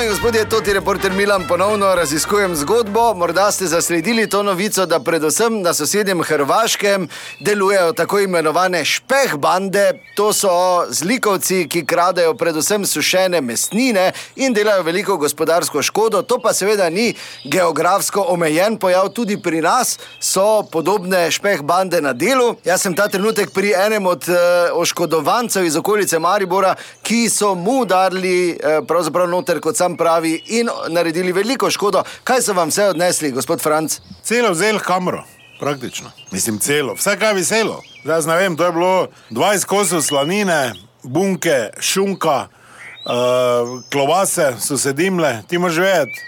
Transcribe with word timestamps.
Dame 0.00 0.08
in 0.08 0.14
gospodje, 0.14 0.48
to 0.48 0.60
ti 0.60 0.72
reporter 0.72 1.12
Milan 1.12 1.46
ponovno 1.48 1.94
raziskujem 1.94 2.56
zgodbo. 2.56 3.14
Morda 3.14 3.52
ste 3.52 3.66
zasledili 3.66 4.28
to 4.28 4.42
novico, 4.42 4.86
da 4.86 5.00
predvsem 5.00 5.62
na 5.62 5.74
sosednjem 5.74 6.22
Hrvaškem 6.22 7.08
delujejo 7.40 7.92
tako 7.92 8.20
imenovane 8.20 8.84
špeh 8.84 9.36
bande. 9.36 9.92
To 10.16 10.32
so 10.32 10.48
zlikovci, 10.88 11.68
ki 11.68 11.84
kradejo 11.86 12.34
predvsem 12.34 12.86
sušene 12.86 13.40
mesnine 13.40 14.12
in 14.36 14.52
delajo 14.52 14.82
veliko 14.82 15.16
gospodarsko 15.16 15.82
škodo. 15.82 16.22
To 16.22 16.38
pa 16.38 16.52
seveda 16.52 16.90
ni 16.90 17.14
geografsko 17.44 18.24
omejen 18.28 18.78
pojav, 18.78 19.08
tudi 19.08 19.36
pri 19.42 19.60
nas 19.60 19.98
so 20.20 20.62
podobne 20.72 21.30
špeh 21.30 21.62
bande 21.62 22.00
na 22.00 22.12
delu. 22.12 22.54
Jaz 22.64 22.82
sem 22.82 22.96
ta 22.96 23.08
trenutek 23.08 23.52
pri 23.52 23.74
enem 23.76 24.06
od 24.06 24.28
uh, 24.28 24.36
oškodovancev 24.80 25.64
iz 25.64 25.76
okolice 25.76 26.18
Maribora, 26.18 26.74
ki 27.02 27.28
so 27.28 27.54
mu 27.54 27.84
dali 27.84 28.56
uh, 28.56 28.86
pravzaprav 28.86 29.28
noter, 29.28 29.60
kot 29.60 29.76
sam 29.76 29.89
pravi, 29.96 30.42
in 30.46 30.68
naredili 30.88 31.32
veliko 31.32 31.70
škodo. 31.70 32.02
Kaj 32.24 32.42
so 32.42 32.52
vam 32.52 32.68
vse 32.68 32.88
odnesli, 32.90 33.32
gospod 33.32 33.62
Franc? 33.62 34.00
Celo 34.22 34.50
vzel 34.50 34.78
kamero, 34.78 35.24
praktično. 35.60 36.10
Mislim, 36.30 36.58
celo, 36.58 36.94
vse 36.94 37.16
kaj 37.18 37.34
veselo. 37.34 37.82
Zdaj 38.04 38.22
ne 38.26 38.36
vem, 38.36 38.56
to 38.56 38.64
je 38.64 38.72
bilo 38.72 39.08
20 39.30 39.64
kosov 39.64 40.02
slanine, 40.02 40.72
bunke, 41.02 41.70
šunka, 41.80 42.48
uh, 42.48 43.82
klobase 43.92 44.54
so 44.60 44.78
se 44.78 44.92
dimle, 44.92 45.42
ti 45.48 45.58
moraš 45.58 45.76
vedeti. 45.76 46.26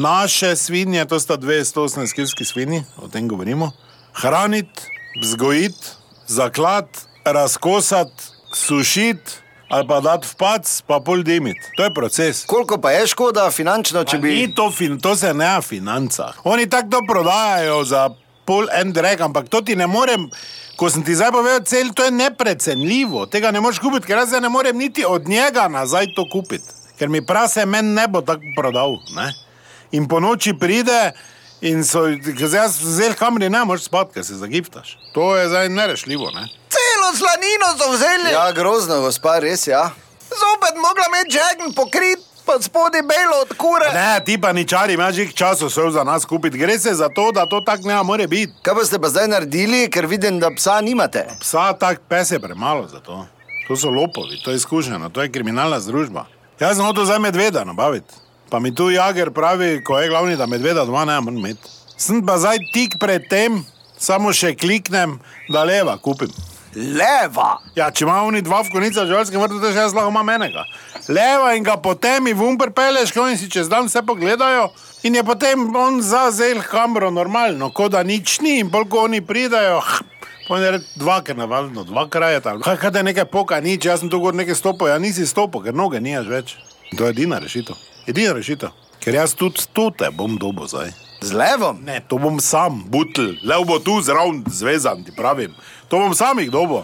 Naše 0.00 0.56
svinje, 0.56 1.04
to 1.04 1.20
sta 1.20 1.36
218 1.36 2.14
kilski 2.14 2.44
svinji, 2.44 2.84
o 2.96 3.08
tem 3.08 3.28
govorimo. 3.28 3.70
Hraniti, 4.12 4.82
vzgojiti, 5.22 5.86
zaklati, 6.26 6.98
razkosati, 7.24 8.22
sušiti 8.54 9.47
ali 9.68 9.86
pa 9.88 10.00
dati 10.00 10.26
v 10.26 10.34
pac, 10.34 10.64
pa 10.86 11.00
pol 11.00 11.22
dimiti. 11.22 11.60
To 11.76 11.84
je 11.84 11.94
proces. 11.94 12.44
Koliko 12.46 12.78
pa 12.80 12.90
je 12.90 13.06
škoda 13.06 13.50
finančno, 13.50 14.04
če 14.04 14.18
bi. 14.18 14.34
Ni 14.34 14.54
to, 14.54 14.70
fin, 14.70 14.98
to 15.00 15.16
se 15.16 15.34
ne 15.34 15.50
v 15.58 15.62
financah. 15.62 16.40
Oni 16.44 16.68
tako 16.70 16.90
to 16.90 17.00
prodajajo 17.08 17.84
za 17.84 18.08
pol 18.48 18.68
en 18.72 18.92
drek, 18.92 19.20
ampak 19.20 19.48
to 19.52 19.60
ti 19.60 19.76
ne 19.76 19.86
morem. 19.86 20.28
Ko 20.78 20.88
sem 20.90 21.02
ti 21.02 21.14
zdaj 21.18 21.32
povedal, 21.34 21.64
cel, 21.66 21.90
to 21.92 22.06
je 22.06 22.14
neprecenljivo, 22.14 23.26
tega 23.26 23.50
ne 23.50 23.60
moreš 23.60 23.80
kupiti, 23.82 24.06
ker 24.06 24.22
jaz 24.22 24.36
ne 24.40 24.48
morem 24.48 24.78
niti 24.78 25.04
od 25.04 25.26
njega 25.28 25.66
nazaj 25.68 26.12
to 26.14 26.22
kupiti, 26.30 26.70
ker 26.98 27.10
mi 27.10 27.18
prase 27.26 27.66
meni 27.66 27.96
ne 27.96 28.06
bo 28.08 28.22
tako 28.22 28.54
prodal. 28.56 28.94
Ne? 29.16 29.32
In 29.98 30.06
po 30.08 30.20
noči 30.22 30.54
pride 30.54 31.12
in 31.60 31.82
so, 31.84 32.06
zdaj 32.22 32.60
jaz 32.62 32.78
zel 32.78 33.18
kamri 33.18 33.50
ne 33.50 33.64
moreš 33.66 33.90
spati, 33.90 34.14
ker 34.14 34.24
se 34.24 34.38
zagibtaš. 34.38 34.94
To 35.18 35.34
je 35.36 35.48
zdaj 35.50 35.68
nerešljivo. 35.74 36.30
Ne? 36.30 36.46
Celo 37.08 37.16
slanino 37.16 37.68
so 37.78 37.92
vzeli. 37.92 38.32
Ja, 38.32 38.52
grozno, 38.52 39.00
gospa, 39.00 39.38
res 39.38 39.66
ja. 39.66 39.90
Zopet 40.28 40.76
mogla 40.76 41.06
imeti 41.08 41.38
žegn 41.38 41.72
pokrit, 41.72 42.20
pa 42.44 42.58
spodaj 42.60 43.02
belo 43.02 43.38
od 43.42 43.54
kure. 43.56 43.88
Ne, 43.94 44.20
ti 44.24 44.36
pa 44.40 44.52
ničari, 44.52 44.92
imaš 44.92 45.16
jih 45.16 45.34
časov 45.34 45.70
so 45.70 45.90
za 45.90 46.04
nas 46.04 46.24
kupiti. 46.24 46.58
Gre 46.58 46.78
se 46.78 46.92
za 46.94 47.08
to, 47.08 47.30
da 47.32 47.46
to 47.46 47.60
tako 47.60 47.88
ne 47.88 48.02
more 48.02 48.26
biti. 48.26 48.52
Kaj 48.62 48.74
pa 48.74 48.84
ste 48.84 48.98
pa 48.98 49.08
zdaj 49.08 49.28
naredili, 49.28 49.88
ker 49.90 50.06
vidim, 50.06 50.40
da 50.40 50.50
psa 50.56 50.80
nimate? 50.80 51.24
Psa 51.40 51.72
tak 51.72 52.02
pes 52.08 52.30
je 52.30 52.40
premalo 52.40 52.88
za 52.88 53.00
to. 53.00 53.24
To 53.68 53.76
so 53.76 53.90
lopovi, 53.90 54.40
to 54.44 54.50
je 54.50 54.56
izkušeno, 54.56 55.08
to 55.08 55.22
je 55.22 55.32
kriminalna 55.32 55.80
združba. 55.80 56.26
Jaz 56.60 56.76
sem 56.76 56.84
hotel 56.84 57.04
zdaj 57.04 57.18
medveda 57.18 57.64
nabaviti. 57.64 58.14
Pa 58.50 58.60
mi 58.60 58.74
tu 58.74 58.90
jager 58.90 59.30
pravi, 59.30 59.84
ko 59.84 59.98
je 59.98 60.08
glavni, 60.08 60.36
da 60.36 60.46
medveda 60.46 60.84
doma 60.84 61.04
ne 61.04 61.20
morem 61.20 61.38
imeti. 61.38 61.72
Sem 61.96 62.20
pa 62.26 62.36
zdaj 62.38 62.58
tik 62.72 62.98
pred 63.00 63.28
tem, 63.30 63.64
samo 63.98 64.32
še 64.32 64.52
kliknem, 64.56 65.18
da 65.48 65.64
leva 65.64 65.96
kupim. 65.96 66.32
Leva! 66.78 67.58
Ja, 67.74 67.88
če 67.90 68.04
ima 68.06 68.20
oni 68.22 68.42
dva 68.46 68.60
v 68.62 68.70
konicah 68.70 69.02
v 69.02 69.10
živalskem 69.10 69.42
vrtu, 69.42 69.58
te 69.62 69.72
še 69.74 69.86
jaz 69.86 69.94
lahko 69.96 70.12
imam 70.12 70.30
enega. 70.30 70.62
Leva 71.10 71.54
in 71.58 71.66
ga 71.66 71.74
potem 71.82 72.30
in 72.30 72.38
vumper 72.38 72.70
peleš, 72.76 73.10
ko 73.14 73.24
oni 73.24 73.38
si 73.40 73.50
čez 73.50 73.70
dan 73.70 73.88
vse 73.88 74.04
pogledajo. 74.06 74.68
In 75.08 75.18
je 75.18 75.24
potem 75.26 75.64
on 75.76 76.00
zazel 76.02 76.62
kamero 76.62 77.10
normalno, 77.14 77.72
kot 77.74 77.94
da 77.96 78.04
nič 78.06 78.38
ni 78.44 78.58
in 78.62 78.70
polk 78.70 78.94
oni 78.94 79.20
pridajo. 79.24 79.82
Pojem, 80.48 80.78
dva, 80.96 81.18
ker 81.26 81.36
navadno, 81.36 81.84
dva 81.84 82.06
kraja 82.08 82.40
tam. 82.44 82.62
Kaj, 82.64 82.78
kaj 82.80 82.94
da 82.94 83.02
je 83.02 83.08
nekaj 83.10 83.28
poka, 83.28 83.58
nič, 83.60 83.84
jaz 83.84 84.00
sem 84.00 84.10
tu 84.12 84.20
gor 84.22 84.36
nekaj 84.36 84.56
stopil, 84.56 84.88
ja 84.88 84.96
nisi 85.02 85.26
stopil, 85.28 85.66
ker 85.66 85.76
noge 85.76 86.00
nimaš 86.00 86.30
več. 86.30 86.54
To 86.96 87.04
je 87.04 87.12
edina 87.12 87.42
rešitev. 87.42 87.76
Edina 88.08 88.32
rešitev. 88.38 88.87
Ker 89.08 89.14
jaz 89.16 89.32
tudi 89.32 89.62
tu 89.72 89.86
te 89.88 90.10
bom 90.12 90.34
dobo 90.36 90.66
zdaj. 90.68 90.90
Z 91.24 91.32
levom? 91.32 91.78
Ne, 91.80 92.02
to 92.04 92.18
bom 92.20 92.36
sam, 92.44 92.82
butl, 92.92 93.30
lev 93.40 93.62
bo 93.64 93.78
tu 93.80 93.94
zraven 94.04 94.42
zvezan, 94.52 95.00
ti 95.00 95.14
pravim. 95.16 95.54
To 95.88 95.96
bom 95.96 96.12
sam 96.14 96.36
jih 96.42 96.50
dobo. 96.52 96.82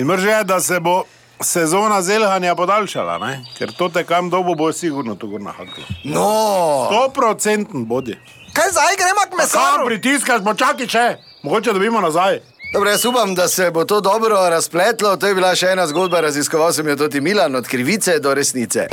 In 0.00 0.08
mrže 0.08 0.30
je, 0.30 0.44
da 0.44 0.56
se 0.60 0.80
bo 0.80 1.02
sezona 1.44 2.00
zelhanja 2.02 2.54
podaljšala, 2.56 3.18
ne? 3.18 3.44
ker 3.58 3.76
to 3.76 3.90
te 3.92 4.06
kam 4.08 4.30
dobo 4.32 4.54
bo 4.54 4.70
sigurno 4.72 5.18
tu 5.20 5.28
gor 5.28 5.44
nahaklo. 5.44 5.84
No, 6.04 6.24
Sto 6.88 7.10
procenten 7.12 7.84
bodi. 7.84 8.16
Kaj 8.56 8.72
zdaj 8.72 8.96
gremo 8.96 9.28
k 9.28 9.28
Sam 9.28 9.38
mesaru? 9.44 9.86
pritiskaš, 9.86 10.44
počakaj 10.44 10.86
če, 10.86 11.06
mogoče 11.42 11.76
dobimo 11.76 12.00
nazaj. 12.00 12.40
Dobro, 12.72 12.90
jaz 12.90 13.04
upam, 13.04 13.34
da 13.34 13.48
se 13.48 13.70
bo 13.70 13.84
to 13.84 14.00
dobro 14.00 14.48
razpletlo. 14.48 15.16
To 15.16 15.28
je 15.28 15.34
bila 15.34 15.52
še 15.52 15.76
ena 15.76 15.84
zgodba, 15.86 16.24
raziskoval 16.24 16.72
sem 16.72 16.88
jo 16.88 16.96
tudi 16.96 17.20
Milan, 17.20 17.52
od 17.54 17.68
krivice 17.68 18.16
do 18.18 18.32
resnice. 18.34 18.88